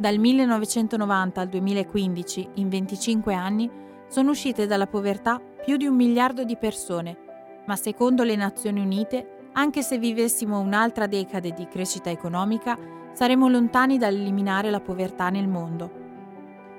[0.00, 3.68] Dal 1990 al 2015, in 25 anni,
[4.06, 7.16] sono uscite dalla povertà più di un miliardo di persone,
[7.66, 12.78] ma secondo le Nazioni Unite, anche se vivessimo un'altra decade di crescita economica,
[13.12, 15.90] saremo lontani dall'eliminare la povertà nel mondo.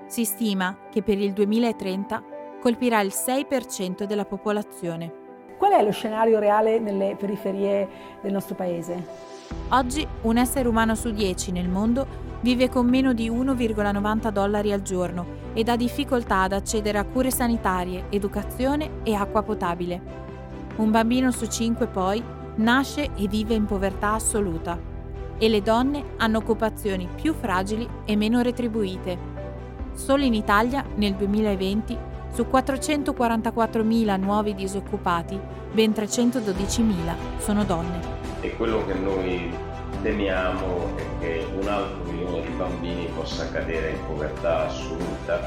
[0.08, 2.24] Si stima che per il 2030
[2.62, 5.14] colpirà il 6% della popolazione.
[5.58, 7.86] Qual è lo scenario reale nelle periferie
[8.22, 9.28] del nostro paese?
[9.72, 14.82] Oggi un essere umano su 10 nel mondo vive con meno di 1,90 dollari al
[14.82, 20.02] giorno ed ha difficoltà ad accedere a cure sanitarie, educazione e acqua potabile.
[20.78, 22.24] Un bambino su 5 poi
[22.56, 24.89] nasce e vive in povertà assoluta
[25.38, 29.18] e le donne hanno occupazioni più fragili e meno retribuite.
[29.93, 31.98] Solo in Italia, nel 2020,
[32.34, 35.40] su 444.000 nuovi disoccupati,
[35.72, 36.94] ben 312.000
[37.38, 38.17] sono donne.
[38.42, 39.52] E quello che noi
[40.02, 42.03] temiamo è che un altro
[42.59, 45.40] bambini possa cadere in povertà assoluta.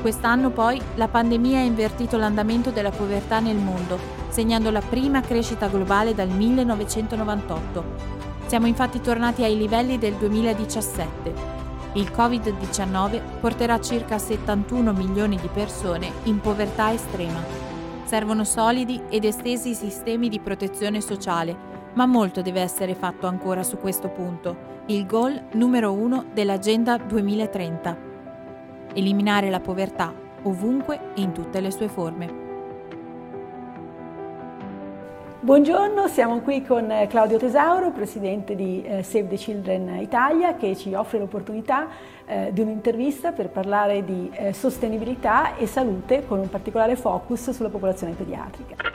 [0.00, 5.66] Quest'anno poi la pandemia ha invertito l'andamento della povertà nel mondo, segnando la prima crescita
[5.66, 7.84] globale dal 1998.
[8.46, 11.58] Siamo infatti tornati ai livelli del 2017
[11.94, 17.42] il Covid-19 porterà circa 71 milioni di persone in povertà estrema.
[18.04, 23.78] Servono solidi ed estesi sistemi di protezione sociale, ma molto deve essere fatto ancora su
[23.78, 28.08] questo punto, il goal numero uno dell'Agenda 2030.
[28.94, 32.48] Eliminare la povertà ovunque e in tutte le sue forme.
[35.42, 40.76] Buongiorno, siamo qui con eh, Claudio Tesauro, presidente di eh, Save the Children Italia, che
[40.76, 41.88] ci offre l'opportunità
[42.26, 48.12] eh, di un'intervista per parlare di sostenibilità e salute con un particolare focus sulla popolazione
[48.12, 48.89] pediatrica.